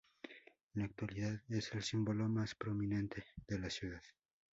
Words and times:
En 0.73 0.79
la 0.81 0.85
actualidad 0.85 1.43
es 1.47 1.71
el 1.73 1.83
símbolo 1.83 2.27
más 2.27 2.55
prominente 2.55 3.23
de 3.47 3.59
la 3.59 3.69
ciudad. 3.69 4.01